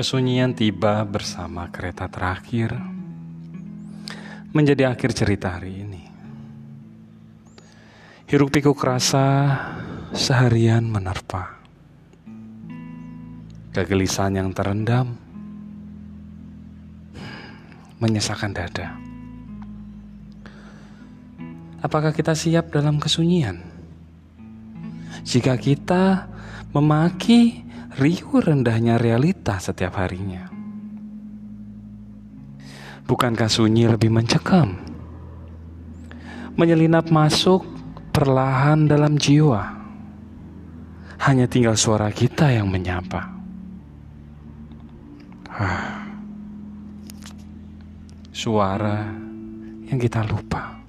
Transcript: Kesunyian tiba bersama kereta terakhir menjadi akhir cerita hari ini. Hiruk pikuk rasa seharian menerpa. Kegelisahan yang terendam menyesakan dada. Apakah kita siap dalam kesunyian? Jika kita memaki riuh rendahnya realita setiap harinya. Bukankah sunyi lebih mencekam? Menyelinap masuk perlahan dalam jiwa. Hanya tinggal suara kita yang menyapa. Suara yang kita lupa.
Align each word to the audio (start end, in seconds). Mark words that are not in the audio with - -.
Kesunyian 0.00 0.56
tiba 0.56 1.04
bersama 1.04 1.68
kereta 1.68 2.08
terakhir 2.08 2.72
menjadi 4.48 4.88
akhir 4.88 5.12
cerita 5.12 5.60
hari 5.60 5.84
ini. 5.84 6.08
Hiruk 8.24 8.48
pikuk 8.48 8.80
rasa 8.80 9.52
seharian 10.16 10.88
menerpa. 10.88 11.52
Kegelisahan 13.76 14.40
yang 14.40 14.56
terendam 14.56 15.20
menyesakan 18.00 18.56
dada. 18.56 18.96
Apakah 21.84 22.16
kita 22.16 22.32
siap 22.32 22.72
dalam 22.72 22.96
kesunyian? 22.96 23.60
Jika 25.28 25.60
kita 25.60 26.24
memaki 26.72 27.68
riuh 28.00 28.40
rendahnya 28.40 28.96
realita 28.96 29.60
setiap 29.60 30.00
harinya. 30.00 30.48
Bukankah 33.04 33.52
sunyi 33.52 33.84
lebih 33.84 34.08
mencekam? 34.08 34.80
Menyelinap 36.56 37.12
masuk 37.12 37.60
perlahan 38.08 38.88
dalam 38.88 39.20
jiwa. 39.20 39.76
Hanya 41.20 41.44
tinggal 41.44 41.76
suara 41.76 42.08
kita 42.08 42.48
yang 42.48 42.72
menyapa. 42.72 43.36
Suara 48.32 49.04
yang 49.92 50.00
kita 50.00 50.24
lupa. 50.24 50.79